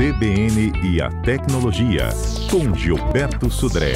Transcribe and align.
CBN 0.00 0.72
e 0.82 1.02
a 1.02 1.10
Tecnologia, 1.20 2.08
com 2.50 2.74
Gilberto 2.74 3.50
Sudré. 3.50 3.92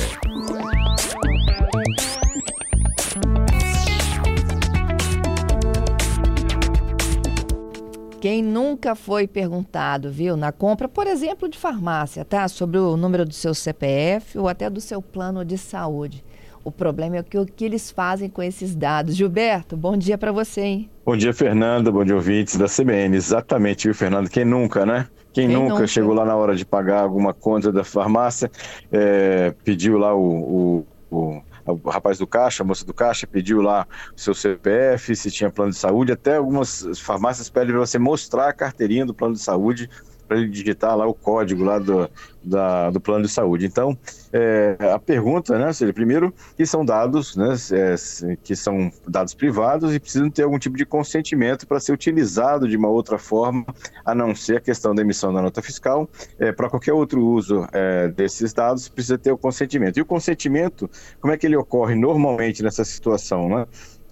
Quem 8.21 8.43
nunca 8.43 8.95
foi 8.95 9.27
perguntado, 9.27 10.11
viu, 10.11 10.37
na 10.37 10.53
compra, 10.53 10.91
por 10.91 11.07
exemplo, 11.07 11.49
de 11.49 11.57
farmácia, 11.57 12.23
tá? 12.23 12.49
Sobre 12.49 12.77
o 12.77 12.99
número 12.99 13.25
do 13.25 13.33
seu 13.33 13.55
CPF 13.55 14.39
ou 14.39 14.47
até 14.47 14.69
do 14.69 14.83
seu 14.83 15.01
plano 15.01 15.43
de 15.43 15.57
saúde. 15.57 16.23
O 16.65 16.73
problema 16.73 17.19
é 17.19 17.21
o 17.21 17.25
que, 17.25 17.39
o 17.39 17.45
que 17.45 17.63
eles 17.63 17.91
fazem 17.91 18.31
com 18.31 18.43
esses 18.43 18.75
dados. 18.75 19.15
Gilberto, 19.15 19.77
bom 19.77 19.97
dia 19.99 20.17
para 20.17 20.33
você, 20.33 20.63
hein? 20.63 20.91
Bom 21.05 21.15
dia, 21.15 21.35
Fernanda. 21.35 21.93
Bom 21.93 22.03
dia, 22.03 22.15
ouvintes 22.15 22.57
da 22.57 22.65
CBN. 22.65 23.15
Exatamente, 23.15 23.85
viu, 23.85 23.95
Fernando? 23.95 24.31
Quem 24.31 24.47
nunca, 24.47 24.87
né? 24.87 25.07
Quem, 25.31 25.47
Quem 25.47 25.57
nunca, 25.57 25.75
nunca, 25.75 25.87
chegou 25.87 26.15
lá 26.15 26.25
na 26.25 26.35
hora 26.35 26.57
de 26.57 26.65
pagar 26.65 27.03
alguma 27.03 27.35
conta 27.35 27.71
da 27.71 27.85
farmácia, 27.85 28.51
é, 28.91 29.53
pediu 29.63 29.99
lá 29.99 30.15
o, 30.15 30.87
o, 31.11 31.43
o 31.67 31.91
rapaz 31.91 32.19
do 32.19 32.27
caixa, 32.27 32.63
a 32.63 32.67
moça 32.67 32.87
do 32.87 32.95
caixa, 32.95 33.27
pediu 33.27 33.61
lá 33.61 33.87
o 34.17 34.21
seu 34.21 34.33
CPF, 34.33 35.15
se 35.15 35.31
tinha 35.31 35.51
plano 35.51 35.73
de 35.73 35.77
saúde. 35.77 36.13
Até 36.13 36.37
algumas 36.37 36.99
farmácias 36.99 37.51
pedem 37.51 37.73
para 37.73 37.81
você 37.81 37.99
mostrar 37.99 38.49
a 38.49 38.53
carteirinha 38.55 39.05
do 39.05 39.13
plano 39.13 39.35
de 39.35 39.41
saúde 39.41 39.91
para 40.27 40.39
ele 40.39 40.49
digitar 40.49 40.97
lá 40.97 41.07
o 41.07 41.15
código 41.15 41.63
lá 41.63 41.79
do, 41.79 42.09
da, 42.43 42.91
do 42.91 43.01
plano 43.01 43.25
de 43.25 43.31
saúde. 43.31 43.67
Então, 43.67 43.97
é, 44.33 44.77
a 44.93 44.99
pergunta, 44.99 45.59
né, 45.59 45.73
seria 45.73 45.93
primeiro 45.93 46.33
que 46.57 46.67
são 46.67 46.85
dados, 46.85 47.37
né, 47.37 47.55
é, 47.73 48.37
que 48.43 48.55
são 48.55 48.93
dados 49.07 49.35
privados 49.35 49.95
e 49.95 50.01
precisam 50.01 50.31
ter 50.31 50.43
algum 50.43 50.59
tipo 50.59 50.77
de 50.77 50.85
consentimento 50.85 51.67
para 51.67 51.81
ser 51.81 51.93
utilizado 51.93 52.69
de 52.69 52.77
uma 52.77 52.89
outra 52.89 53.19
forma, 53.19 53.65
a 54.05 54.15
não 54.15 54.35
ser 54.35 54.59
a 54.59 54.61
questão 54.61 54.95
da 54.95 55.03
emissão 55.03 55.33
da 55.33 55.41
nota 55.43 55.63
fiscal. 55.63 56.09
É, 56.39 56.53
para 56.53 56.69
qualquer 56.69 56.93
outro 56.93 57.25
uso 57.25 57.67
é, 57.73 58.09
desses 58.09 58.53
dados, 58.53 58.89
precisa 58.89 59.19
ter 59.19 59.33
o 59.33 59.39
consentimento. 59.39 59.99
E 59.99 60.03
o 60.03 60.07
consentimento, 60.07 60.91
como 61.21 61.33
é 61.33 61.37
que 61.37 61.47
ele 61.47 61.57
ocorre 61.57 61.95
normalmente 61.95 62.63
nessa 62.63 62.85
situação, 62.85 63.49
né? 63.49 63.67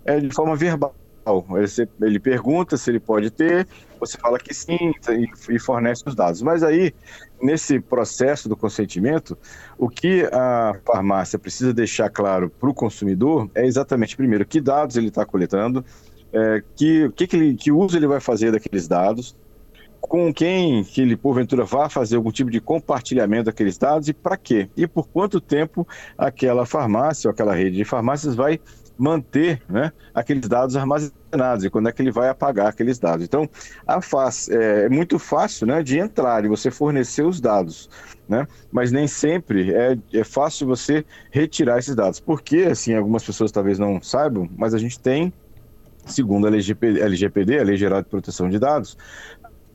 É 0.05 0.19
de 0.19 0.35
forma 0.35 0.57
verbal 0.57 0.93
ele 2.01 2.19
pergunta 2.19 2.77
se 2.77 2.91
ele 2.91 3.01
pode 3.01 3.31
ter, 3.31 3.67
você 3.99 4.19
fala 4.19 4.39
que 4.39 4.53
sim 4.53 4.93
e 5.49 5.59
fornece 5.59 6.03
os 6.07 6.15
dados. 6.15 6.43
Mas 6.43 6.63
aí, 6.63 6.93
nesse 7.41 7.79
processo 7.79 8.49
do 8.49 8.57
consentimento, 8.57 9.39
o 9.79 9.89
que 9.89 10.29
a 10.33 10.75
farmácia 10.85 11.39
precisa 11.39 11.73
deixar 11.73 12.11
claro 12.11 12.51
para 12.51 12.69
o 12.69 12.75
consumidor 12.75 13.49
é 13.55 13.65
exatamente, 13.65 14.17
primeiro, 14.17 14.45
que 14.45 14.61
dados 14.61 14.97
ele 14.97 15.09
está 15.09 15.25
coletando, 15.25 15.85
é, 16.33 16.63
que, 16.75 17.11
que, 17.11 17.27
que, 17.27 17.37
ele, 17.37 17.55
que 17.55 17.71
uso 17.71 17.97
ele 17.97 18.07
vai 18.07 18.21
fazer 18.21 18.51
daqueles 18.51 18.89
dados, 18.89 19.37
com 20.01 20.35
quem 20.35 20.83
que 20.83 21.01
ele 21.01 21.17
porventura 21.17 21.65
vá 21.65 21.89
fazer 21.89 22.17
algum 22.17 22.33
tipo 22.33 22.51
de 22.51 22.61
compartilhamento 22.61 23.45
daqueles 23.45 23.79
dados 23.79 24.09
e 24.09 24.13
para 24.13 24.37
quê? 24.37 24.69
E 24.77 24.87
por 24.87 25.07
quanto 25.09 25.41
tempo 25.41 25.87
aquela 26.19 26.67
farmácia 26.67 27.29
ou 27.29 27.33
aquela 27.33 27.55
rede 27.55 27.77
de 27.77 27.85
farmácias 27.85 28.35
vai 28.35 28.61
manter 28.97 29.63
né, 29.69 29.93
aqueles 30.15 30.49
dados 30.49 30.77
armazenados 30.77 31.65
e 31.65 31.71
quando 31.71 31.89
é 31.89 31.93
que 31.93 32.03
ele 32.03 32.11
vai 32.11 32.29
apagar 32.29 32.69
aqueles 32.69 32.99
dados. 32.99 33.25
Então, 33.25 33.49
a 33.87 33.99
é, 34.51 34.85
é 34.85 34.89
muito 34.89 35.19
fácil 35.19 35.67
né, 35.67 35.83
de 35.83 35.99
entrar 35.99 36.45
e 36.45 36.49
você 36.49 36.71
fornecer 36.71 37.25
os 37.25 37.41
dados, 37.41 37.89
né, 38.29 38.47
mas 38.71 38.93
nem 38.93 39.07
sempre 39.07 39.73
é, 39.75 39.99
é 40.13 40.25
fácil 40.25 40.67
você 40.67 41.05
retirar 41.31 41.79
esses 41.79 41.95
dados. 41.95 42.21
Porque, 42.21 42.69
assim, 42.71 42.95
algumas 42.95 43.25
pessoas 43.25 43.51
talvez 43.51 43.79
não 43.79 44.01
saibam, 44.03 44.49
mas 44.57 44.75
a 44.75 44.79
gente 44.79 44.99
tem 45.01 45.33
segundo 46.07 46.47
a 46.47 46.49
LGPD, 46.49 47.01
LGPD, 47.01 47.59
a 47.61 47.63
Lei 47.63 47.77
Geral 47.77 48.03
de 48.03 48.09
Proteção 48.09 48.49
de 48.49 48.59
Dados, 48.59 48.97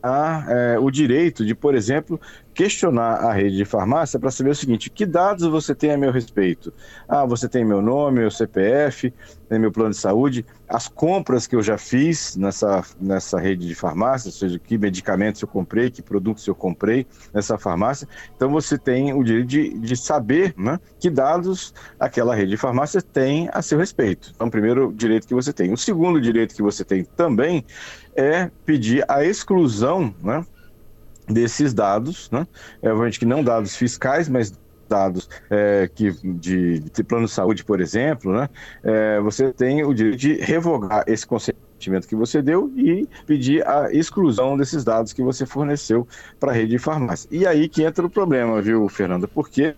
a, 0.01 0.45
é, 0.47 0.79
o 0.79 0.89
direito 0.91 1.45
de, 1.45 1.55
por 1.55 1.75
exemplo, 1.75 2.19
questionar 2.57 3.17
a 3.23 3.31
rede 3.31 3.55
de 3.55 3.65
farmácia 3.65 4.19
para 4.19 4.31
saber 4.31 4.49
o 4.49 4.55
seguinte: 4.55 4.89
que 4.89 5.05
dados 5.05 5.47
você 5.47 5.75
tem 5.75 5.91
a 5.91 5.97
meu 5.97 6.11
respeito? 6.11 6.73
Ah, 7.07 7.23
você 7.23 7.47
tem 7.47 7.63
meu 7.63 7.83
nome, 7.83 8.21
meu 8.21 8.31
CPF, 8.31 9.13
meu 9.51 9.71
plano 9.71 9.91
de 9.91 9.97
saúde, 9.97 10.43
as 10.67 10.87
compras 10.87 11.45
que 11.45 11.55
eu 11.55 11.61
já 11.61 11.77
fiz 11.77 12.35
nessa, 12.35 12.83
nessa 12.99 13.39
rede 13.39 13.67
de 13.67 13.75
farmácia, 13.75 14.29
ou 14.29 14.31
seja, 14.31 14.57
que 14.57 14.75
medicamentos 14.75 15.39
eu 15.39 15.47
comprei, 15.47 15.91
que 15.91 16.01
produtos 16.01 16.47
eu 16.47 16.55
comprei 16.55 17.05
nessa 17.31 17.59
farmácia. 17.59 18.07
Então 18.35 18.49
você 18.49 18.75
tem 18.75 19.13
o 19.13 19.23
direito 19.23 19.47
de, 19.47 19.77
de 19.77 19.95
saber 19.95 20.55
né, 20.57 20.79
que 20.99 21.11
dados 21.11 21.75
aquela 21.99 22.33
rede 22.33 22.49
de 22.49 22.57
farmácia 22.57 23.03
tem 23.03 23.49
a 23.53 23.61
seu 23.61 23.77
respeito. 23.77 24.31
Então, 24.35 24.47
o 24.47 24.51
primeiro 24.51 24.91
direito 24.91 25.27
que 25.27 25.35
você 25.35 25.53
tem. 25.53 25.71
O 25.71 25.77
segundo 25.77 26.19
direito 26.19 26.55
que 26.55 26.63
você 26.63 26.83
tem 26.83 27.03
também 27.03 27.63
é 28.15 28.49
pedir 28.65 29.05
a 29.07 29.23
exclusão 29.23 30.13
né, 30.23 30.43
desses 31.27 31.73
dados, 31.73 32.29
né? 32.31 32.47
É, 32.81 32.89
obviamente 32.89 33.19
que 33.19 33.25
não 33.25 33.43
dados 33.43 33.75
fiscais, 33.75 34.29
mas 34.29 34.53
dados 34.87 35.29
é, 35.49 35.89
que, 35.93 36.11
de, 36.23 36.79
de, 36.79 37.03
plano 37.03 37.25
de 37.25 37.31
saúde, 37.31 37.63
por 37.63 37.81
exemplo, 37.81 38.33
né? 38.33 38.49
É, 38.83 39.19
você 39.19 39.51
tem 39.51 39.83
o 39.83 39.93
direito 39.93 40.17
de 40.17 40.33
revogar 40.35 41.03
esse 41.07 41.27
consentimento 41.27 42.07
que 42.07 42.15
você 42.15 42.41
deu 42.41 42.71
e 42.75 43.07
pedir 43.25 43.67
a 43.67 43.91
exclusão 43.91 44.57
desses 44.57 44.83
dados 44.83 45.13
que 45.13 45.21
você 45.21 45.45
forneceu 45.45 46.07
para 46.39 46.51
a 46.51 46.55
rede 46.55 46.71
de 46.71 46.79
farmácia. 46.79 47.27
E 47.31 47.45
aí 47.45 47.67
que 47.67 47.83
entra 47.83 48.05
o 48.05 48.09
problema, 48.09 48.61
viu, 48.61 48.87
Fernanda? 48.87 49.27
Porque 49.27 49.75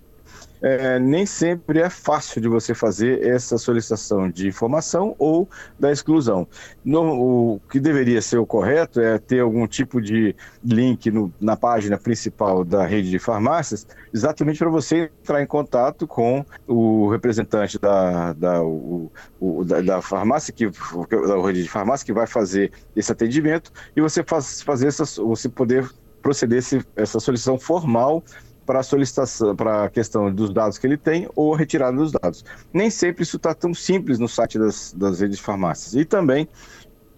é, 0.62 1.00
nem 1.00 1.26
sempre 1.26 1.80
é 1.80 1.90
fácil 1.90 2.42
de 2.42 2.48
você 2.48 2.74
fazer 2.74 3.26
essa 3.26 3.58
solicitação 3.58 4.30
de 4.30 4.48
informação 4.48 5.16
ou 5.18 5.48
da 5.80 5.92
exclusão. 5.92 6.48
No, 6.84 7.56
o 7.56 7.62
que 7.72 7.80
deveria 7.80 8.22
ser 8.22 8.38
o 8.38 8.46
correto 8.46 9.00
é 9.00 9.18
ter 9.18 9.40
algum 9.40 9.66
tipo 9.68 10.02
de 10.02 10.36
link 10.64 11.10
no, 11.12 11.32
na 11.40 11.56
página 11.56 11.98
principal 11.98 12.66
da 12.66 12.86
rede 12.86 13.10
de 13.10 13.20
farmácias, 13.20 13.88
exatamente 14.14 14.60
para 14.60 14.70
você 14.70 15.12
entrar 15.22 15.42
em 15.42 15.48
contato 15.48 16.06
com 16.06 16.46
o 16.68 17.10
representante 17.10 17.80
da, 17.80 18.34
da, 18.34 18.62
o, 18.62 19.12
o, 19.40 19.64
da, 19.64 19.82
da, 19.82 20.02
farmácia, 20.02 20.54
que, 20.54 20.68
da 20.68 21.42
rede 21.42 21.64
de 21.64 21.70
farmácia, 21.70 22.06
que 22.06 22.14
vai 22.14 22.28
fazer 22.28 22.72
esse 22.96 23.12
atendimento, 23.12 23.72
e 23.96 24.02
você 24.02 24.24
faz, 24.24 24.62
fazer 24.62 24.88
essa, 24.88 25.06
você 25.24 25.48
poder 25.48 25.90
proceder 26.22 26.62
essa 26.98 27.20
solicitação 27.20 27.58
formal 27.58 28.24
para 28.70 28.82
a 28.82 28.84
solicitação, 28.84 29.56
para 29.56 29.86
a 29.86 29.90
questão 29.90 30.32
dos 30.32 30.54
dados 30.54 30.78
que 30.78 30.86
ele 30.86 30.96
tem 30.96 31.28
ou 31.36 31.56
a 31.56 31.58
retirada 31.58 31.98
dos 31.98 32.12
dados. 32.12 32.46
Nem 32.72 32.92
sempre 32.92 33.24
isso 33.24 33.38
está 33.38 33.52
tão 33.52 33.74
simples 33.74 34.20
no 34.20 34.30
site 34.30 34.60
das, 34.60 34.94
das 34.94 35.22
redes 35.22 35.38
de 35.38 35.44
farmácias. 35.44 35.96
E 35.96 36.06
também 36.06 36.48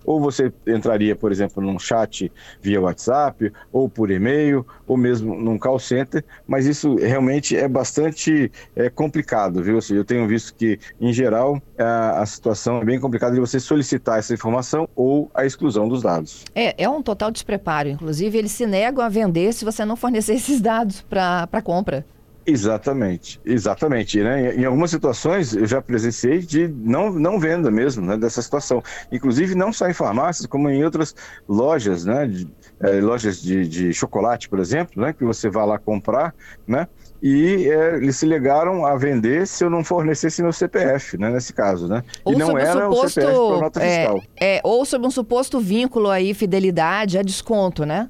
ou 0.05 0.19
você 0.19 0.51
entraria, 0.67 1.15
por 1.15 1.31
exemplo, 1.31 1.61
num 1.61 1.77
chat 1.77 2.31
via 2.61 2.81
WhatsApp, 2.81 3.51
ou 3.71 3.89
por 3.89 4.11
e-mail, 4.11 4.65
ou 4.87 4.97
mesmo 4.97 5.35
num 5.35 5.57
call 5.57 5.79
center, 5.79 6.23
mas 6.47 6.65
isso 6.65 6.95
realmente 6.95 7.55
é 7.55 7.67
bastante 7.67 8.51
é, 8.75 8.89
complicado, 8.89 9.63
viu? 9.63 9.79
eu 9.89 10.05
tenho 10.05 10.27
visto 10.27 10.53
que, 10.53 10.79
em 10.99 11.11
geral, 11.11 11.61
a, 11.77 12.21
a, 12.21 12.25
situação 12.25 12.81
é 12.81 12.85
bem 12.85 12.99
complicada 12.99 13.33
de 13.33 13.39
você 13.39 13.59
solicitar 13.59 14.19
essa 14.19 14.33
informação 14.33 14.87
ou 14.95 15.29
a 15.33 15.45
exclusão 15.45 15.87
dos 15.87 16.01
dados. 16.01 16.45
É, 16.53 16.83
é 16.83 16.89
um 16.89 17.01
total 17.01 17.31
despreparo. 17.31 17.89
Inclusive, 17.89 18.37
eles 18.37 18.51
se 18.51 18.65
negam 18.65 19.03
a 19.03 19.09
vender 19.09 19.53
se 19.53 19.65
você 19.65 19.83
não 19.85 19.95
fornecer 19.95 20.33
esses 20.35 20.61
dados 20.61 21.01
para 21.01 21.61
compra. 21.63 22.05
Exatamente, 22.45 23.39
exatamente. 23.45 24.21
Né? 24.21 24.55
Em 24.55 24.65
algumas 24.65 24.89
situações 24.89 25.53
eu 25.53 25.65
já 25.65 25.81
presenciei 25.81 26.39
de 26.39 26.67
não, 26.67 27.11
não 27.11 27.39
venda 27.39 27.69
mesmo 27.69 28.05
né, 28.05 28.17
dessa 28.17 28.41
situação. 28.41 28.81
Inclusive 29.11 29.53
não 29.53 29.71
só 29.71 29.87
em 29.87 29.93
farmácias, 29.93 30.47
como 30.47 30.69
em 30.69 30.83
outras 30.83 31.15
lojas, 31.47 32.03
né? 32.03 32.25
De, 32.25 32.47
é, 32.79 32.99
lojas 32.99 33.41
de, 33.41 33.67
de, 33.67 33.93
chocolate, 33.93 34.49
por 34.49 34.59
exemplo, 34.59 35.01
né? 35.01 35.13
Que 35.13 35.23
você 35.23 35.49
vai 35.49 35.65
lá 35.67 35.77
comprar, 35.77 36.33
né? 36.67 36.87
E 37.21 37.69
é, 37.69 37.97
eles 37.97 38.17
se 38.17 38.25
legaram 38.25 38.85
a 38.85 38.97
vender 38.97 39.45
se 39.45 39.63
eu 39.63 39.69
não 39.69 39.83
fornecesse 39.83 40.41
meu 40.41 40.51
CPF, 40.51 41.17
né? 41.17 41.29
Nesse 41.29 41.53
caso, 41.53 41.87
né? 41.87 42.03
Ou 42.25 42.33
e 42.33 42.37
não 42.37 42.57
era 42.57 42.85
suposto, 42.85 43.05
o 43.05 43.09
CPF 43.09 43.37
para 43.37 43.59
nota 43.59 43.83
é, 43.83 43.99
fiscal. 43.99 44.23
É, 44.39 44.61
ou 44.63 44.83
sob 44.83 45.05
um 45.05 45.11
suposto 45.11 45.59
vínculo 45.59 46.09
aí, 46.09 46.33
fidelidade 46.33 47.19
a 47.19 47.21
desconto, 47.21 47.85
né? 47.85 48.09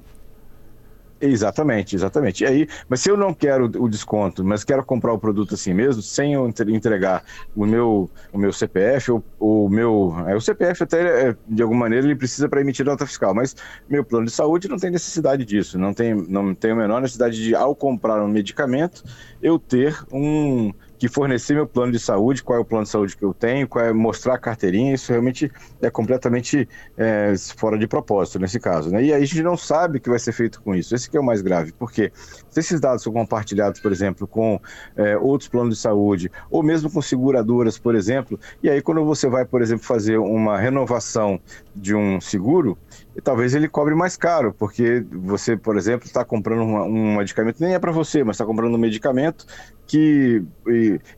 Exatamente, 1.24 1.94
exatamente. 1.94 2.42
E 2.42 2.46
aí, 2.48 2.68
mas 2.88 3.00
se 3.00 3.08
eu 3.08 3.16
não 3.16 3.32
quero 3.32 3.66
o 3.80 3.88
desconto, 3.88 4.44
mas 4.44 4.64
quero 4.64 4.84
comprar 4.84 5.12
o 5.12 5.18
produto 5.18 5.54
assim 5.54 5.72
mesmo, 5.72 6.02
sem 6.02 6.34
eu 6.34 6.52
entregar 6.68 7.22
o 7.54 7.64
meu, 7.64 8.10
o 8.32 8.38
meu 8.38 8.52
CPF, 8.52 9.12
ou 9.12 9.22
o 9.38 9.68
meu. 9.68 10.12
É, 10.26 10.34
o 10.34 10.40
CPF 10.40 10.82
até, 10.82 11.28
é, 11.28 11.36
de 11.46 11.62
alguma 11.62 11.82
maneira, 11.82 12.04
ele 12.04 12.16
precisa 12.16 12.48
para 12.48 12.60
emitir 12.60 12.84
nota 12.84 13.06
fiscal, 13.06 13.32
mas 13.32 13.54
meu 13.88 14.04
plano 14.04 14.26
de 14.26 14.32
saúde 14.32 14.68
não 14.68 14.78
tem 14.78 14.90
necessidade 14.90 15.44
disso, 15.44 15.78
não 15.78 15.94
tem, 15.94 16.12
não 16.12 16.52
tem 16.56 16.72
a 16.72 16.74
menor 16.74 17.00
necessidade 17.00 17.40
de, 17.40 17.54
ao 17.54 17.76
comprar 17.76 18.20
um 18.20 18.28
medicamento, 18.28 19.04
eu 19.40 19.60
ter 19.60 19.96
um 20.12 20.72
que 21.02 21.08
fornecer 21.08 21.54
meu 21.54 21.66
plano 21.66 21.90
de 21.90 21.98
saúde, 21.98 22.44
qual 22.44 22.56
é 22.56 22.62
o 22.62 22.64
plano 22.64 22.84
de 22.84 22.90
saúde 22.90 23.16
que 23.16 23.24
eu 23.24 23.34
tenho, 23.34 23.66
qual 23.66 23.84
é 23.84 23.92
mostrar 23.92 24.34
a 24.34 24.38
carteirinha, 24.38 24.94
isso 24.94 25.10
realmente 25.10 25.50
é 25.80 25.90
completamente 25.90 26.68
é, 26.96 27.34
fora 27.56 27.76
de 27.76 27.88
propósito 27.88 28.38
nesse 28.38 28.60
caso. 28.60 28.88
Né? 28.88 29.06
E 29.06 29.12
aí 29.12 29.20
a 29.20 29.26
gente 29.26 29.42
não 29.42 29.56
sabe 29.56 29.98
o 29.98 30.00
que 30.00 30.08
vai 30.08 30.20
ser 30.20 30.30
feito 30.30 30.62
com 30.62 30.76
isso. 30.76 30.94
Esse 30.94 31.10
que 31.10 31.16
é 31.16 31.20
o 31.20 31.24
mais 31.24 31.42
grave, 31.42 31.72
porque 31.72 32.12
se 32.48 32.60
esses 32.60 32.78
dados 32.78 33.02
são 33.02 33.12
compartilhados, 33.12 33.80
por 33.80 33.90
exemplo, 33.90 34.28
com 34.28 34.60
é, 34.94 35.18
outros 35.18 35.48
planos 35.48 35.74
de 35.74 35.80
saúde, 35.82 36.30
ou 36.48 36.62
mesmo 36.62 36.88
com 36.88 37.02
seguradoras, 37.02 37.76
por 37.76 37.96
exemplo, 37.96 38.38
e 38.62 38.70
aí 38.70 38.80
quando 38.80 39.04
você 39.04 39.28
vai, 39.28 39.44
por 39.44 39.60
exemplo, 39.60 39.84
fazer 39.84 40.18
uma 40.18 40.56
renovação 40.56 41.40
de 41.74 41.96
um 41.96 42.20
seguro, 42.20 42.78
talvez 43.24 43.56
ele 43.56 43.68
cobre 43.68 43.96
mais 43.96 44.16
caro, 44.16 44.54
porque 44.56 45.04
você, 45.10 45.56
por 45.56 45.76
exemplo, 45.76 46.06
está 46.06 46.24
comprando 46.24 46.62
uma, 46.62 46.84
um 46.84 47.16
medicamento, 47.16 47.60
nem 47.60 47.74
é 47.74 47.78
para 47.80 47.90
você, 47.90 48.22
mas 48.22 48.36
está 48.36 48.46
comprando 48.46 48.72
um 48.72 48.78
medicamento 48.78 49.44
que 49.92 50.42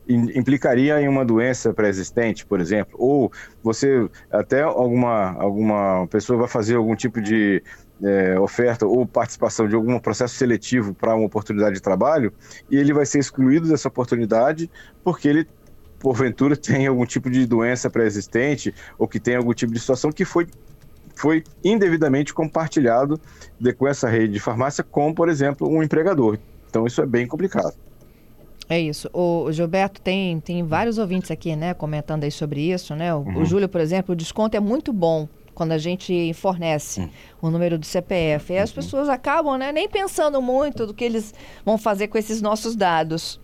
implicaria 0.05 0.99
em 0.99 1.07
uma 1.07 1.23
doença 1.23 1.73
pré-existente, 1.73 2.45
por 2.45 2.59
exemplo, 2.59 2.93
ou 2.99 3.31
você 3.63 4.09
até 4.29 4.63
alguma 4.63 5.31
alguma 5.41 6.05
pessoa 6.07 6.39
vai 6.39 6.49
fazer 6.49 6.75
algum 6.75 6.93
tipo 6.93 7.21
de 7.21 7.63
é, 8.03 8.37
oferta 8.37 8.85
ou 8.85 9.07
participação 9.07 9.65
de 9.65 9.75
algum 9.75 9.97
processo 9.97 10.35
seletivo 10.35 10.93
para 10.93 11.15
uma 11.15 11.25
oportunidade 11.25 11.75
de 11.75 11.81
trabalho 11.81 12.33
e 12.69 12.75
ele 12.75 12.91
vai 12.91 13.05
ser 13.05 13.19
excluído 13.19 13.69
dessa 13.69 13.87
oportunidade 13.87 14.69
porque 15.01 15.29
ele 15.29 15.47
porventura 15.97 16.57
tem 16.59 16.85
algum 16.85 17.05
tipo 17.05 17.29
de 17.29 17.47
doença 17.47 17.89
pré-existente 17.89 18.75
ou 18.97 19.07
que 19.07 19.21
tem 19.21 19.37
algum 19.37 19.53
tipo 19.53 19.71
de 19.71 19.79
situação 19.79 20.11
que 20.11 20.25
foi 20.25 20.49
foi 21.15 21.45
indevidamente 21.63 22.33
compartilhado 22.33 23.21
de, 23.57 23.71
com 23.71 23.87
essa 23.87 24.09
rede 24.09 24.33
de 24.33 24.39
farmácia 24.41 24.83
com, 24.83 25.13
por 25.13 25.29
exemplo, 25.29 25.65
um 25.65 25.81
empregador. 25.81 26.37
Então 26.69 26.85
isso 26.85 27.01
é 27.01 27.05
bem 27.05 27.25
complicado. 27.25 27.73
É 28.69 28.79
isso. 28.79 29.09
O 29.13 29.51
Gilberto 29.51 30.01
tem, 30.01 30.39
tem 30.39 30.63
vários 30.63 30.97
ouvintes 30.97 31.29
aqui, 31.29 31.55
né, 31.55 31.73
comentando 31.73 32.23
aí 32.23 32.31
sobre 32.31 32.61
isso, 32.61 32.95
né? 32.95 33.13
O, 33.13 33.19
uhum. 33.19 33.41
o 33.41 33.45
Júlio, 33.45 33.69
por 33.69 33.79
exemplo, 33.79 34.13
o 34.13 34.15
desconto 34.15 34.57
é 34.57 34.59
muito 34.59 34.91
bom 34.91 35.27
quando 35.53 35.71
a 35.71 35.77
gente 35.77 36.33
fornece 36.33 37.01
uhum. 37.01 37.09
o 37.43 37.49
número 37.49 37.77
do 37.77 37.85
CPF. 37.85 38.53
E 38.53 38.57
as 38.57 38.69
uhum. 38.69 38.75
pessoas 38.75 39.09
acabam, 39.09 39.57
né, 39.57 39.71
nem 39.71 39.87
pensando 39.87 40.41
muito 40.41 40.87
do 40.87 40.93
que 40.93 41.05
eles 41.05 41.33
vão 41.63 41.77
fazer 41.77 42.07
com 42.07 42.17
esses 42.17 42.41
nossos 42.41 42.75
dados. 42.75 43.39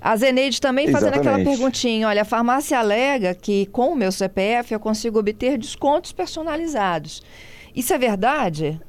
A 0.00 0.14
Zeneide 0.16 0.60
também 0.60 0.88
fazendo 0.88 1.14
aquela 1.14 1.38
perguntinha: 1.38 2.08
olha, 2.08 2.22
a 2.22 2.24
farmácia 2.24 2.78
alega 2.78 3.34
que 3.34 3.66
com 3.66 3.92
o 3.92 3.96
meu 3.96 4.12
CPF 4.12 4.74
eu 4.74 4.78
consigo 4.78 5.18
obter 5.18 5.56
descontos 5.56 6.12
personalizados. 6.12 7.22
Isso 7.74 7.92
é 7.92 7.98
verdade? 7.98 8.80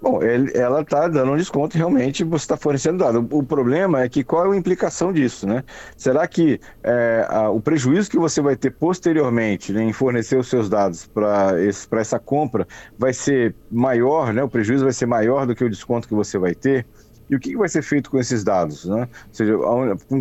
Bom, 0.00 0.22
ele, 0.22 0.56
ela 0.56 0.82
está 0.82 1.08
dando 1.08 1.32
um 1.32 1.36
desconto 1.36 1.76
realmente 1.76 2.22
você 2.22 2.44
está 2.44 2.56
fornecendo 2.56 2.98
dados. 2.98 3.20
O, 3.30 3.38
o, 3.38 3.42
problema 3.42 4.02
é 4.02 4.08
que 4.08 4.22
qual 4.22 4.52
é 4.52 4.54
a 4.54 4.58
implicação 4.58 5.12
disso, 5.12 5.46
né? 5.46 5.64
Será 5.96 6.26
que 6.28 6.60
é, 6.84 7.26
a, 7.28 7.50
o 7.50 7.60
prejuízo 7.60 8.08
que 8.08 8.18
você 8.18 8.40
vai 8.40 8.54
ter 8.54 8.70
posteriormente 8.70 9.72
né, 9.72 9.82
em 9.82 9.92
fornecer 9.92 10.38
os 10.38 10.48
seus 10.48 10.68
dados 10.68 11.06
para 11.06 12.00
essa 12.00 12.18
compra 12.18 12.66
vai 12.96 13.12
ser 13.12 13.56
maior, 13.70 14.32
né? 14.32 14.42
O 14.42 14.48
prejuízo 14.48 14.84
vai 14.84 14.92
ser 14.92 15.06
maior 15.06 15.46
do 15.46 15.54
que 15.54 15.64
o 15.64 15.70
desconto 15.70 16.06
que 16.06 16.14
você 16.14 16.38
vai 16.38 16.54
ter? 16.54 16.86
E 17.30 17.36
o 17.36 17.40
que 17.40 17.56
vai 17.56 17.68
ser 17.68 17.82
feito 17.82 18.10
com 18.10 18.18
esses 18.18 18.42
dados? 18.42 18.84
Né? 18.84 19.02
Ou 19.02 19.34
seja, 19.34 19.54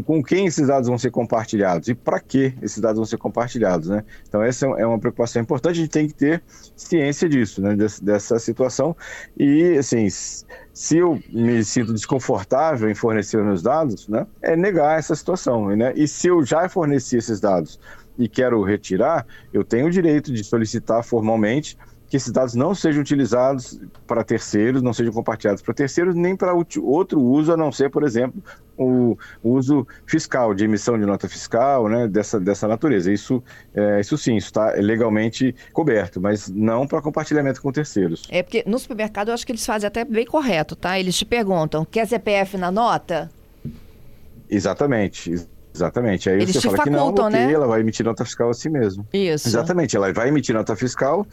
com, 0.06 0.24
quem 0.24 0.46
esses 0.46 0.68
dados 0.68 0.88
vão 0.88 0.98
ser 0.98 1.12
compartilhados 1.12 1.88
e 1.88 1.96
para 1.96 2.20
que 2.20 2.54
esses 2.62 2.80
dados 2.80 2.98
vão 2.98 3.06
ser 3.06 3.18
compartilhados? 3.18 3.88
Né? 3.90 4.04
Então, 4.28 4.44
essa 4.44 4.66
é 4.66 4.86
uma 4.86 5.00
preocupação 5.00 5.42
importante, 5.42 5.80
a 5.80 5.82
gente 5.82 5.92
tem 5.92 6.08
que 6.08 6.14
ter 6.14 6.44
ciência 6.76 7.30
disso, 7.30 7.62
né? 7.62 7.76
dessa 8.02 8.40
situação. 8.40 8.96
E, 9.38 9.78
assim, 9.78 10.08
se 10.10 10.98
eu 10.98 11.20
me 11.30 11.64
sinto 11.64 11.94
desconfortável 11.94 12.90
em 12.90 12.94
fornecer 12.94 13.42
meus 13.44 13.64
dados, 13.64 14.08
né, 14.08 14.28
é 14.42 14.56
negar 14.56 15.00
essa 15.00 15.16
situação. 15.16 15.76
Né? 15.76 15.92
E 15.96 16.08
se 16.08 16.28
eu 16.28 16.46
já 16.46 16.70
forneci 16.70 17.18
esses 17.18 17.40
dados 17.40 17.80
e 18.18 18.28
quero 18.28 18.62
retirar, 18.62 19.26
eu 19.54 19.64
tenho 19.64 19.88
o 19.88 19.92
direito 19.92 20.32
de 20.32 20.44
solicitar 20.44 21.04
formalmente 21.04 21.78
que 22.10 22.16
esses 22.16 22.32
dados 22.32 22.54
não 22.56 22.74
sejam 22.74 23.02
utilizados 23.02 23.80
para 24.06 24.24
terceiros, 24.24 24.82
não 24.82 24.94
sejam 24.94 25.12
compartilhados 25.12 25.62
para 25.62 25.74
terceiros, 25.74 26.16
nem 26.16 26.36
para 26.36 26.54
outro 26.54 27.22
uso, 27.22 27.52
a 27.52 27.58
não 27.58 27.72
ser, 27.72 27.90
por 27.90 28.04
exemplo, 28.04 28.42
o 28.78 29.18
uso 29.44 29.86
fiscal, 30.06 30.54
de 30.54 30.64
emissão 30.64 30.98
de 30.98 31.06
nota 31.06 31.28
fiscal, 31.28 31.90
né, 31.90 32.08
dessa, 32.08 32.40
dessa 32.40 32.68
natureza. 32.68 33.12
Isso, 33.12 33.44
é, 33.74 34.00
isso 34.00 34.18
sim, 34.18 34.36
isso 34.38 34.48
está 34.48 34.72
legalmente 34.74 35.54
coberto, 35.74 36.22
mas 36.22 36.48
não 36.48 36.88
para 36.88 37.02
compartilhamento 37.02 37.62
com 37.62 37.72
terceiros. 37.72 38.28
É 38.30 38.44
porque 38.44 38.64
no 38.66 38.80
supermercado 38.80 39.30
eu 39.30 39.34
acho 39.34 39.46
que 39.46 39.52
eles 39.52 39.66
fazem 39.66 39.88
até 39.88 40.06
bem 40.06 40.26
correto, 40.26 40.76
tá? 40.76 41.00
Eles 41.00 41.18
te 41.18 41.26
perguntam, 41.26 41.84
quer 41.84 42.08
CPF 42.08 42.58
na 42.58 42.72
nota? 42.72 43.30
Exatamente. 44.50 45.32
Exatamente. 45.32 45.57
Aí 46.30 46.42
Eles 46.42 46.56
você 46.56 46.62
fala 46.70 46.84
que 46.84 46.90
não, 46.90 47.10
okay, 47.10 47.30
né? 47.30 47.52
ela 47.52 47.68
vai 47.68 47.82
emitir 47.82 48.06
nota 48.06 48.24
fiscal 48.26 48.50
assim 48.50 48.70
mesmo. 48.70 49.08
Isso. 49.14 49.48
Exatamente, 49.48 49.96
ela 49.96 50.12
vai 50.14 50.30
emitir 50.30 50.54
nota 50.56 50.76
fiscal, 50.76 51.26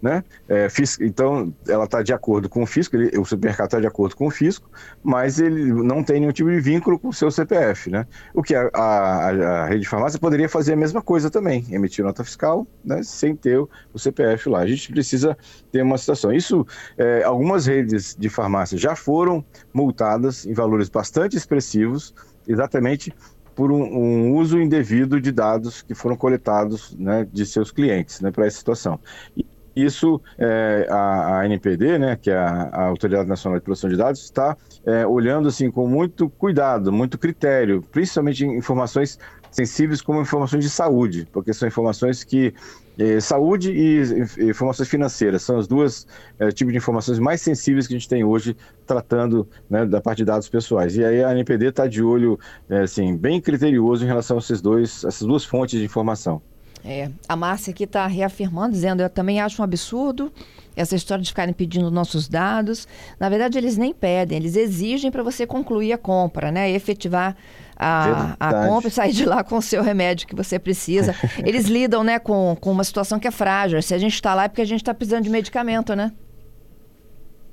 né? 0.00 0.24
É, 0.48 0.68
fis... 0.68 0.98
Então, 1.00 1.52
ela 1.68 1.84
está 1.84 2.02
de 2.02 2.12
acordo 2.12 2.48
com 2.48 2.62
o 2.62 2.66
fisco, 2.66 2.96
ele... 2.96 3.18
o 3.18 3.24
supermercado 3.24 3.66
está 3.66 3.80
de 3.80 3.86
acordo 3.86 4.16
com 4.16 4.26
o 4.26 4.30
fisco, 4.30 4.70
mas 5.02 5.38
ele 5.38 5.72
não 5.72 6.02
tem 6.02 6.20
nenhum 6.20 6.32
tipo 6.32 6.50
de 6.50 6.60
vínculo 6.60 6.98
com 6.98 7.08
o 7.08 7.12
seu 7.12 7.30
CPF, 7.30 7.90
né? 7.90 8.06
O 8.34 8.42
que 8.42 8.54
a, 8.54 8.70
a, 8.72 9.28
a 9.28 9.66
rede 9.66 9.80
de 9.80 9.88
farmácia 9.88 10.18
poderia 10.18 10.48
fazer 10.48 10.72
a 10.72 10.76
mesma 10.76 11.02
coisa 11.02 11.30
também, 11.30 11.64
emitir 11.70 12.04
nota 12.04 12.24
fiscal, 12.24 12.66
né? 12.84 13.02
Sem 13.02 13.36
ter 13.36 13.58
o, 13.58 13.68
o 13.92 13.98
CPF 13.98 14.48
lá. 14.48 14.60
A 14.60 14.66
gente 14.66 14.92
precisa 14.92 15.36
ter 15.70 15.82
uma 15.82 15.98
situação. 15.98 16.32
Isso, 16.32 16.66
é, 16.96 17.22
algumas 17.24 17.66
redes 17.66 18.16
de 18.18 18.28
farmácia 18.28 18.76
já 18.78 18.94
foram 18.96 19.44
multadas 19.72 20.46
em 20.46 20.52
valores 20.52 20.88
bastante 20.88 21.36
expressivos, 21.36 22.14
exatamente 22.46 23.12
por 23.54 23.70
um, 23.70 23.82
um, 23.82 24.36
uso 24.36 24.60
indevido 24.60 25.20
de 25.20 25.30
dados 25.30 25.82
que 25.82 25.94
foram 25.94 26.16
coletados 26.16 26.94
né, 26.98 27.26
de 27.30 27.44
seus 27.46 27.70
clientes 27.70 28.20
né, 28.20 28.30
para 28.30 28.46
essa 28.46 28.58
situação. 28.58 28.98
E 29.36 29.46
isso, 29.74 30.20
é, 30.38 30.86
a, 30.90 31.38
a, 31.38 31.46
NPD, 31.46 31.98
né, 31.98 32.16
que 32.16 32.30
é 32.30 32.36
a, 32.36 32.68
a, 32.72 32.82
Autoridade 32.84 33.28
Nacional 33.28 33.58
de 33.58 33.64
Proteção 33.64 33.88
de 33.88 33.96
Dados, 33.96 34.22
está 34.22 34.56
é, 34.84 35.06
olhando 35.06 35.48
assim 35.48 35.70
com 35.70 35.86
muito 35.86 36.28
cuidado, 36.28 36.92
muito 36.92 37.18
critério, 37.18 37.82
principalmente 37.90 38.44
em 38.44 38.56
informações 38.56 39.18
sensíveis 39.52 40.00
como 40.00 40.20
informações 40.20 40.64
de 40.64 40.70
saúde, 40.70 41.28
porque 41.30 41.52
são 41.52 41.68
informações 41.68 42.24
que 42.24 42.52
é, 42.98 43.20
saúde 43.20 43.70
e 43.70 44.48
informações 44.48 44.88
financeiras 44.88 45.42
são 45.42 45.58
as 45.58 45.66
duas 45.66 46.06
é, 46.38 46.50
tipos 46.50 46.72
de 46.72 46.78
informações 46.78 47.18
mais 47.18 47.40
sensíveis 47.40 47.86
que 47.86 47.94
a 47.94 47.98
gente 47.98 48.08
tem 48.08 48.24
hoje 48.24 48.56
tratando 48.86 49.48
né, 49.68 49.86
da 49.86 50.00
parte 50.00 50.18
de 50.18 50.24
dados 50.24 50.48
pessoais. 50.48 50.96
E 50.96 51.04
aí 51.04 51.22
a 51.22 51.32
NPD 51.32 51.68
está 51.68 51.86
de 51.86 52.02
olho 52.02 52.38
é, 52.68 52.80
assim 52.80 53.16
bem 53.16 53.40
criterioso 53.40 54.04
em 54.04 54.06
relação 54.06 54.36
a 54.36 54.40
esses 54.40 54.60
dois, 54.60 55.04
essas 55.04 55.26
duas 55.26 55.44
fontes 55.44 55.78
de 55.78 55.84
informação. 55.84 56.42
É, 56.84 57.10
a 57.28 57.36
Márcia 57.36 57.70
aqui 57.70 57.84
está 57.84 58.06
reafirmando, 58.06 58.72
dizendo: 58.72 59.02
eu 59.02 59.10
também 59.10 59.40
acho 59.40 59.62
um 59.62 59.64
absurdo 59.64 60.32
essa 60.74 60.96
história 60.96 61.22
de 61.22 61.28
ficarem 61.28 61.52
pedindo 61.52 61.90
nossos 61.90 62.28
dados. 62.28 62.88
Na 63.20 63.28
verdade, 63.28 63.58
eles 63.58 63.76
nem 63.76 63.92
pedem, 63.92 64.38
eles 64.38 64.56
exigem 64.56 65.10
para 65.10 65.22
você 65.22 65.46
concluir 65.46 65.92
a 65.92 65.98
compra, 65.98 66.50
né? 66.50 66.70
E 66.70 66.74
efetivar 66.74 67.36
a, 67.76 68.36
a 68.38 68.66
compra 68.66 68.88
e 68.88 68.90
sair 68.90 69.12
de 69.12 69.24
lá 69.24 69.42
com 69.42 69.56
o 69.56 69.62
seu 69.62 69.82
remédio 69.82 70.26
que 70.26 70.34
você 70.34 70.58
precisa. 70.58 71.14
Eles 71.44 71.66
lidam, 71.66 72.04
né, 72.04 72.18
com, 72.18 72.56
com 72.60 72.70
uma 72.70 72.84
situação 72.84 73.18
que 73.18 73.26
é 73.26 73.30
frágil. 73.30 73.82
Se 73.82 73.92
a 73.92 73.98
gente 73.98 74.14
está 74.14 74.34
lá 74.34 74.44
é 74.44 74.48
porque 74.48 74.62
a 74.62 74.66
gente 74.66 74.82
está 74.82 74.94
precisando 74.94 75.24
de 75.24 75.30
medicamento, 75.30 75.94
né? 75.96 76.12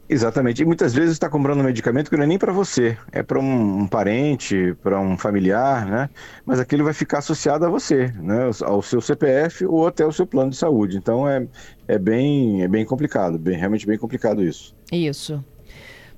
Exatamente. 0.09 0.63
E 0.63 0.65
muitas 0.65 0.91
vezes 0.91 1.11
está 1.11 1.29
comprando 1.29 1.59
um 1.59 1.63
medicamento 1.63 2.09
que 2.09 2.17
não 2.17 2.23
é 2.23 2.27
nem 2.27 2.39
para 2.39 2.51
você, 2.51 2.97
é 3.11 3.21
para 3.21 3.39
um, 3.39 3.81
um, 3.81 3.87
parente, 3.87 4.75
para 4.81 4.99
um 4.99 5.15
familiar, 5.15 5.85
né? 5.85 6.09
Mas 6.43 6.59
aquilo 6.59 6.83
vai 6.83 6.93
ficar 6.93 7.19
associado 7.19 7.63
a 7.63 7.69
você, 7.69 8.11
né? 8.17 8.49
Ao 8.63 8.81
seu 8.81 8.99
CPF 8.99 9.67
ou 9.67 9.85
até 9.85 10.03
ao 10.03 10.11
seu 10.11 10.25
plano 10.25 10.49
de 10.49 10.57
saúde. 10.57 10.97
Então 10.97 11.29
é, 11.29 11.47
é, 11.87 11.99
bem, 11.99 12.63
é 12.63 12.67
bem 12.67 12.83
complicado, 12.83 13.37
bem, 13.37 13.55
realmente 13.55 13.85
bem 13.85 13.99
complicado 13.99 14.43
isso. 14.43 14.75
Isso. 14.91 15.45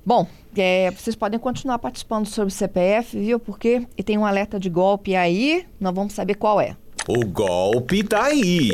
Bom, 0.04 0.26
é, 0.56 0.90
vocês 0.90 1.14
podem 1.14 1.38
continuar 1.38 1.78
participando 1.78 2.26
sobre 2.26 2.48
o 2.48 2.56
CPF, 2.56 3.20
viu? 3.20 3.38
Porque 3.38 3.86
tem 4.04 4.16
um 4.16 4.24
alerta 4.24 4.58
de 4.58 4.70
golpe 4.70 5.14
aí, 5.14 5.66
nós 5.78 5.94
vamos 5.94 6.14
saber 6.14 6.34
qual 6.36 6.58
é. 6.58 6.76
O 7.06 7.26
golpe 7.26 8.02
tá 8.02 8.24
aí. 8.24 8.70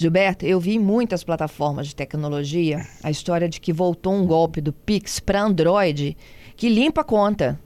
Gilberto, 0.00 0.46
eu 0.46 0.58
vi 0.58 0.76
em 0.76 0.78
muitas 0.78 1.22
plataformas 1.22 1.86
de 1.86 1.94
tecnologia 1.94 2.86
a 3.02 3.10
história 3.10 3.46
de 3.46 3.60
que 3.60 3.70
voltou 3.70 4.14
um 4.14 4.26
golpe 4.26 4.58
do 4.58 4.72
Pix 4.72 5.20
para 5.20 5.42
Android 5.42 6.16
que 6.56 6.70
limpa 6.70 7.02
a 7.02 7.04
conta. 7.04 7.60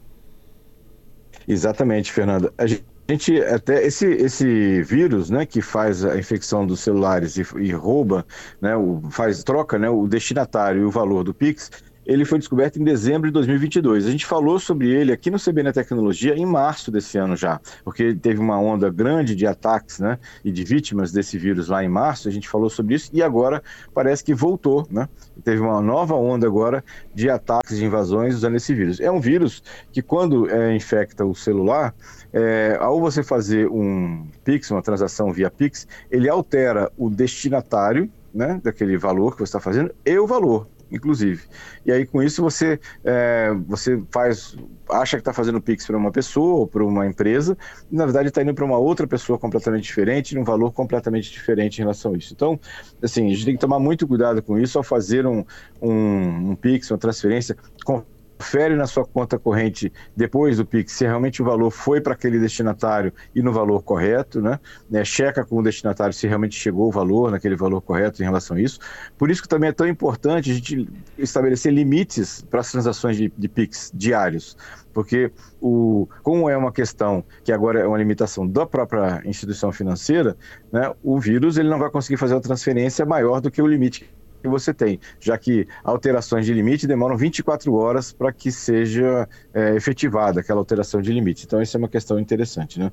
Exatamente, 1.47 2.11
Fernanda. 2.11 2.53
A 2.59 2.67
gente 2.67 3.41
até 3.41 3.87
esse, 3.87 4.07
esse 4.07 4.83
vírus, 4.83 5.31
né, 5.31 5.47
que 5.47 5.63
faz 5.63 6.05
a 6.05 6.19
infecção 6.19 6.67
dos 6.67 6.81
celulares 6.81 7.37
e, 7.37 7.47
e 7.61 7.71
rouba, 7.71 8.27
né, 8.61 8.75
o, 8.75 9.01
faz 9.13 9.45
troca, 9.45 9.79
né, 9.79 9.89
o 9.89 10.09
destinatário 10.09 10.83
e 10.83 10.85
o 10.85 10.91
valor 10.91 11.23
do 11.23 11.33
Pix, 11.33 11.71
ele 12.07 12.25
foi 12.25 12.39
descoberto 12.39 12.79
em 12.79 12.85
dezembro 12.85 13.29
de 13.29 13.33
2022. 13.33 14.07
A 14.07 14.11
gente 14.11 14.27
falou 14.27 14.59
sobre 14.59 14.91
ele 14.91 15.13
aqui 15.13 15.31
no 15.31 15.39
CBN 15.39 15.73
Tecnologia 15.73 16.35
em 16.37 16.45
março 16.45 16.91
desse 16.91 17.19
ano 17.19 17.37
já, 17.37 17.61
porque 17.83 18.15
teve 18.15 18.41
uma 18.41 18.59
onda 18.59 18.91
grande 18.91 19.35
de 19.35 19.47
ataques 19.47 19.99
né, 19.99 20.19
e 20.45 20.53
de 20.53 20.65
vítimas 20.65 21.13
desse 21.13 21.39
vírus 21.39 21.69
lá 21.69 21.83
em 21.83 21.89
março. 21.89 22.29
A 22.29 22.31
gente 22.31 22.49
falou 22.49 22.69
sobre 22.69 22.95
isso 22.95 23.11
e 23.13 23.23
agora 23.23 23.63
parece 23.93 24.23
que 24.23 24.35
voltou. 24.35 24.87
Né? 24.91 25.09
Teve 25.43 25.61
uma 25.61 25.81
nova 25.81 26.15
onda 26.15 26.47
agora 26.47 26.85
de 27.15 27.31
ataques, 27.31 27.79
de 27.79 27.85
invasões 27.85 28.35
usando 28.35 28.57
esse 28.57 28.75
vírus. 28.75 29.01
É 29.01 29.11
um 29.11 29.21
vírus 29.21 29.63
que, 29.93 30.03
quando 30.03 30.51
é, 30.51 30.75
infecta 30.75 31.25
o 31.25 31.35
celular, 31.35 31.95
é, 32.33 32.77
ao 32.81 33.01
você 33.01 33.23
fazer 33.23 33.69
um 33.69 34.27
Pix, 34.45 34.71
uma 34.71 34.83
transação 34.83 35.33
via 35.33 35.51
Pix, 35.51 35.87
ele 36.11 36.29
altera 36.29 36.91
o 36.97 37.09
destinatário 37.09 38.11
né, 38.33 38.61
daquele 38.63 38.99
valor 38.99 39.33
que 39.33 39.39
você 39.39 39.45
está 39.45 39.61
fazendo 39.61 39.95
e 40.05 40.19
o 40.19 40.27
valor 40.27 40.67
inclusive. 40.95 41.43
E 41.85 41.93
aí, 41.93 42.07
com 42.07 42.23
isso, 42.23 42.43
você, 42.43 42.79
é, 43.05 43.53
você 43.67 44.03
faz, 44.11 44.57
acha 44.91 45.17
que 45.17 45.21
está 45.21 45.33
fazendo 45.33 45.61
Pix 45.61 45.87
para 45.87 45.97
uma 45.97 46.13
pessoa 46.13 46.61
ou 46.61 46.67
para 46.67 46.85
uma 46.85 47.07
empresa, 47.07 47.57
e, 47.91 47.97
na 47.97 48.05
verdade 48.05 48.29
está 48.29 48.43
indo 48.43 48.55
para 48.55 48.65
uma 48.65 48.79
outra 48.79 49.07
pessoa 49.07 49.39
completamente 49.39 49.85
diferente, 49.85 50.35
num 50.35 50.45
valor 50.45 50.73
completamente 50.73 51.31
diferente 51.31 51.79
em 51.79 51.83
relação 51.83 52.15
a 52.15 52.17
isso. 52.17 52.33
Então, 52.33 52.59
assim, 53.03 53.27
a 53.27 53.31
gente 53.31 53.45
tem 53.45 53.55
que 53.55 53.61
tomar 53.61 53.79
muito 53.79 54.07
cuidado 54.07 54.43
com 54.43 54.59
isso 54.59 54.79
ao 54.79 54.85
fazer 54.85 55.27
um, 55.27 55.45
um, 55.81 56.51
um 56.51 56.57
Pix, 56.57 56.91
uma 56.91 56.99
transferência. 56.99 57.57
Com 57.85 58.03
confere 58.45 58.77
na 58.77 58.87
sua 58.87 59.07
conta 59.07 59.39
corrente 59.39 59.91
depois 60.15 60.59
do 60.59 60.67
Pix 60.67 60.93
se 60.93 61.05
realmente 61.05 61.41
o 61.41 61.45
valor 61.45 61.71
foi 61.71 61.99
para 61.99 62.13
aquele 62.13 62.39
destinatário 62.39 63.11
e 63.35 63.43
no 63.43 63.51
valor 63.51 63.83
correto, 63.83 64.43
né? 64.43 64.61
né? 64.91 65.03
Checa 65.03 65.45
com 65.45 65.59
o 65.59 65.63
destinatário 65.63 66.13
se 66.13 66.27
realmente 66.27 66.55
chegou 66.55 66.89
o 66.89 66.91
valor 66.91 67.31
naquele 67.31 67.57
valor 67.57 67.81
correto 67.81 68.23
em 68.23 68.25
relação 68.25 68.57
a 68.59 68.61
isso. 68.61 68.79
Por 69.17 69.31
isso 69.31 69.41
que 69.41 69.49
também 69.49 69.71
é 69.71 69.73
tão 69.73 69.89
importante 69.89 70.51
a 70.51 70.55
gente 70.55 70.87
estabelecer 71.17 71.73
limites 71.73 72.43
para 72.43 72.61
as 72.61 72.71
transações 72.71 73.17
de, 73.17 73.33
de 73.37 73.49
Pix 73.49 73.91
diários 73.95 74.57
porque 74.95 75.33
o, 75.61 76.09
como 76.23 76.49
é 76.49 76.57
uma 76.57 76.71
questão 76.71 77.25
que 77.43 77.51
agora 77.51 77.81
é 77.81 77.87
uma 77.87 77.99
limitação 77.99 78.47
da 78.47 78.65
própria 78.65 79.21
instituição 79.25 79.73
financeira, 79.73 80.37
né, 80.73 80.91
o 81.03 81.19
vírus 81.19 81.59
ele 81.59 81.69
não 81.69 81.81
vai 81.81 81.91
conseguir 81.91 82.17
fazer 82.17 82.35
uma 82.35 82.41
transferência 82.41 83.05
maior 83.05 83.41
do 83.41 83.51
que 83.51 83.61
o 83.61 83.67
limite 83.67 84.09
que 84.45 84.49
você 84.49 84.75
tem, 84.75 85.01
já 85.19 85.39
que 85.39 85.67
alterações 85.83 86.45
de 86.45 86.53
limite 86.53 86.87
demoram 86.87 87.17
24 87.17 87.73
horas 87.73 88.13
para 88.13 88.31
que 88.31 88.53
seja 88.53 89.27
é, 89.55 89.75
efetivada 89.75 90.41
aquela 90.41 90.61
alteração 90.61 91.01
de 91.01 91.11
limite. 91.11 91.47
Então, 91.47 91.63
isso 91.63 91.75
é 91.75 91.79
uma 91.79 91.89
questão 91.89 92.19
interessante. 92.19 92.79
Né? 92.79 92.93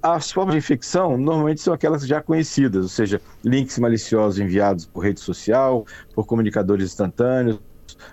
As 0.00 0.30
formas 0.30 0.54
de 0.54 0.60
infecção 0.60 1.18
normalmente 1.18 1.60
são 1.60 1.74
aquelas 1.74 2.06
já 2.06 2.22
conhecidas, 2.22 2.84
ou 2.84 2.88
seja, 2.88 3.20
links 3.44 3.78
maliciosos 3.80 4.38
enviados 4.38 4.86
por 4.86 5.00
rede 5.00 5.18
social, 5.18 5.84
por 6.14 6.24
comunicadores 6.24 6.84
instantâneos, 6.86 7.60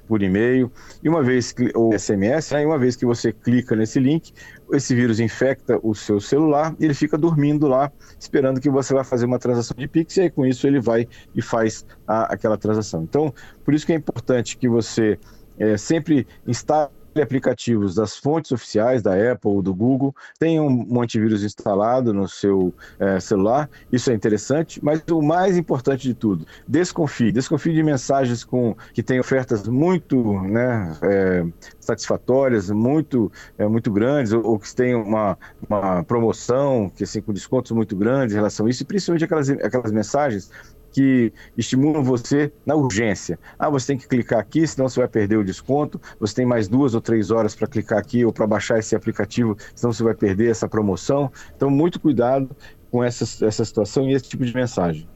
por 0.07 0.23
e-mail, 0.23 0.71
e 1.03 1.09
uma 1.09 1.21
vez 1.21 1.51
que, 1.51 1.71
ou 1.75 1.97
SMS, 1.97 2.51
né, 2.51 2.65
uma 2.65 2.77
vez 2.77 2.95
que 2.95 3.05
você 3.05 3.31
clica 3.31 3.75
nesse 3.75 3.99
link, 3.99 4.33
esse 4.73 4.93
vírus 4.95 5.19
infecta 5.19 5.79
o 5.81 5.93
seu 5.95 6.19
celular 6.19 6.75
e 6.79 6.85
ele 6.85 6.93
fica 6.93 7.17
dormindo 7.17 7.67
lá, 7.67 7.91
esperando 8.19 8.59
que 8.59 8.69
você 8.69 8.93
vá 8.93 9.03
fazer 9.03 9.25
uma 9.25 9.39
transação 9.39 9.75
de 9.77 9.87
Pix, 9.87 10.17
e 10.17 10.21
aí 10.21 10.29
com 10.29 10.45
isso 10.45 10.67
ele 10.67 10.79
vai 10.79 11.07
e 11.35 11.41
faz 11.41 11.85
a, 12.07 12.33
aquela 12.33 12.57
transação. 12.57 13.03
Então, 13.03 13.33
por 13.63 13.73
isso 13.73 13.85
que 13.85 13.93
é 13.93 13.95
importante 13.95 14.57
que 14.57 14.67
você 14.67 15.19
é, 15.57 15.77
sempre 15.77 16.27
instale 16.47 16.89
aplicativos 17.15 17.95
das 17.95 18.17
fontes 18.17 18.51
oficiais 18.51 19.01
da 19.01 19.13
Apple 19.13 19.51
ou 19.51 19.61
do 19.61 19.73
Google, 19.73 20.15
tenham 20.37 20.67
um 20.67 21.01
antivírus 21.01 21.43
instalado 21.43 22.13
no 22.13 22.27
seu 22.27 22.73
é, 22.99 23.19
celular, 23.19 23.69
isso 23.91 24.11
é 24.11 24.13
interessante, 24.13 24.79
mas 24.83 25.01
o 25.09 25.21
mais 25.21 25.57
importante 25.57 26.07
de 26.07 26.13
tudo, 26.13 26.45
desconfie, 26.67 27.31
desconfie 27.31 27.73
de 27.73 27.83
mensagens 27.83 28.43
com 28.43 28.75
que 28.93 29.01
têm 29.01 29.19
ofertas 29.19 29.67
muito 29.67 30.39
né, 30.41 30.95
é, 31.01 31.45
satisfatórias, 31.79 32.69
muito, 32.69 33.31
é, 33.57 33.67
muito 33.67 33.91
grandes, 33.91 34.31
ou, 34.31 34.45
ou 34.45 34.59
que 34.59 34.73
tenham 34.73 35.01
uma, 35.01 35.37
uma 35.67 36.03
promoção, 36.03 36.91
que 36.95 37.03
assim, 37.03 37.21
com 37.21 37.33
descontos 37.33 37.71
muito 37.71 37.95
grandes 37.95 38.33
em 38.33 38.37
relação 38.37 38.65
a 38.65 38.69
isso, 38.69 38.83
e 38.83 38.85
principalmente 38.85 39.25
aquelas, 39.25 39.49
aquelas 39.49 39.91
mensagens 39.91 40.51
que 40.91 41.33
estimulam 41.57 42.03
você 42.03 42.51
na 42.65 42.75
urgência. 42.75 43.39
Ah, 43.57 43.69
você 43.69 43.87
tem 43.87 43.97
que 43.97 44.07
clicar 44.07 44.39
aqui, 44.39 44.65
senão 44.67 44.87
você 44.87 44.99
vai 44.99 45.09
perder 45.09 45.37
o 45.37 45.43
desconto. 45.43 45.99
Você 46.19 46.35
tem 46.35 46.45
mais 46.45 46.67
duas 46.67 46.93
ou 46.95 47.01
três 47.01 47.31
horas 47.31 47.55
para 47.55 47.67
clicar 47.67 47.99
aqui 47.99 48.25
ou 48.25 48.33
para 48.33 48.47
baixar 48.47 48.79
esse 48.79 48.95
aplicativo, 48.95 49.55
senão 49.75 49.93
você 49.93 50.03
vai 50.03 50.13
perder 50.13 50.49
essa 50.49 50.67
promoção. 50.67 51.31
Então, 51.55 51.69
muito 51.69 51.99
cuidado 51.99 52.49
com 52.91 53.03
essa, 53.03 53.45
essa 53.45 53.63
situação 53.63 54.09
e 54.09 54.13
esse 54.13 54.29
tipo 54.29 54.45
de 54.45 54.53
mensagem. 54.53 55.07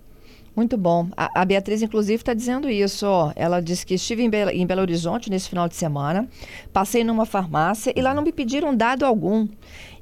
Muito 0.55 0.77
bom. 0.77 1.09
A, 1.17 1.41
a 1.41 1.45
Beatriz, 1.45 1.81
inclusive, 1.81 2.21
está 2.21 2.33
dizendo 2.33 2.69
isso. 2.69 3.07
Ó. 3.07 3.31
Ela 3.35 3.59
disse 3.59 3.85
que 3.85 3.95
estive 3.95 4.23
em, 4.23 4.29
Be 4.29 4.37
em 4.53 4.65
Belo 4.65 4.81
Horizonte 4.81 5.29
nesse 5.29 5.49
final 5.49 5.67
de 5.67 5.75
semana, 5.75 6.27
passei 6.71 7.03
numa 7.03 7.25
farmácia 7.25 7.91
e 7.95 8.01
lá 8.01 8.13
não 8.13 8.21
me 8.21 8.31
pediram 8.31 8.75
dado 8.75 9.03
algum. 9.03 9.47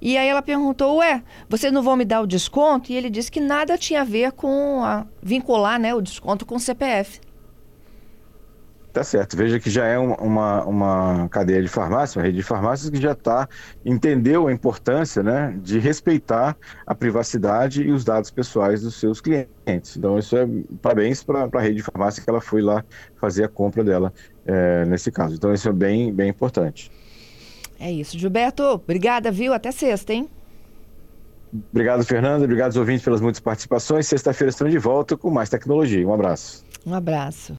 E 0.02 0.18
aí 0.18 0.28
ela 0.28 0.42
perguntou, 0.42 0.98
ué, 0.98 1.24
vocês 1.48 1.72
não 1.72 1.82
vão 1.82 1.96
me 1.96 2.04
dar 2.04 2.22
o 2.22 2.28
desconto? 2.28 2.92
E 2.92 2.96
ele 2.96 3.10
disse 3.10 3.32
que 3.32 3.40
nada 3.40 3.78
tinha 3.78 4.02
a 4.02 4.06
ver 4.06 4.34
com 4.34 4.84
a, 4.84 5.06
vincular 5.22 5.80
né, 5.80 5.94
o 5.94 6.02
desconto 6.02 6.46
com 6.46 6.56
o 6.56 6.60
CPF. 6.60 7.22
Tá 8.94 9.06
certo. 9.06 9.38
Veja 9.38 9.58
que 9.58 9.70
já 9.70 9.86
é 9.86 9.98
uma, 9.98 10.66
uma 10.66 11.30
cadeia 11.30 11.62
de 11.62 11.70
farmácia, 11.70 12.20
uma 12.20 12.26
rede 12.26 12.38
de 12.38 12.44
farmácias 12.44 12.90
que 12.90 13.00
já 13.00 13.16
tá, 13.16 13.48
entendeu 13.86 14.48
a 14.48 14.52
importância 14.52 15.24
né, 15.24 15.58
de 15.62 15.80
respeitar 15.80 16.58
a 16.86 16.94
privacidade 16.94 17.84
e 17.84 17.92
os 17.92 18.04
dados 18.04 18.30
pessoais 18.30 18.82
dos 18.82 18.96
seus 19.00 19.22
clientes. 19.22 19.96
Então, 19.96 20.20
isso 20.20 20.36
é 20.36 20.46
parabéns 20.82 21.24
para 21.24 21.48
a 21.54 21.62
rede 21.62 21.76
de 21.76 21.84
farmácia 21.84 22.22
que 22.22 22.30
ela 22.30 22.42
foi 22.42 22.62
lá 22.62 22.84
fazer 23.16 23.46
a 23.46 23.48
compra 23.48 23.82
dela 23.82 24.14
é, 24.46 24.84
nesse 24.86 25.10
caso. 25.10 25.36
Então, 25.36 25.54
isso 25.54 25.70
é 25.70 25.74
bem, 25.74 26.14
bem 26.14 26.30
importante. 26.30 26.92
É 27.80 27.90
isso. 27.90 28.20
Gilberto, 28.20 28.64
obrigada, 28.64 29.32
viu? 29.32 29.54
Até 29.54 29.72
sexta, 29.72 30.14
hein? 30.14 30.30
Obrigado, 31.72 32.04
Fernando. 32.04 32.44
Obrigado 32.44 32.68
aos 32.68 32.78
ouvintes 32.78 33.04
pelas 33.04 33.22
muitas 33.22 33.40
participações. 33.40 34.06
Sexta-feira 34.06 34.50
estamos 34.50 34.74
de 34.74 34.80
volta 34.80 35.16
com 35.16 35.30
mais 35.30 35.50
tecnologia. 35.50 36.06
Um 36.06 36.14
abraço. 36.14 36.66
Um 36.86 36.94
abraço. 36.94 37.50